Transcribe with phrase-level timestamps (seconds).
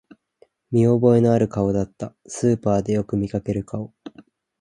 [0.71, 3.93] 見覚えのある顔だった、スーパーでよく見かける顔